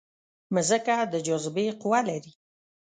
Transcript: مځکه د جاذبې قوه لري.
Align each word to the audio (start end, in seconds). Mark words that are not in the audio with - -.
مځکه 0.53 0.95
د 1.13 1.15
جاذبې 1.27 1.67
قوه 1.81 1.99
لري. 2.09 2.31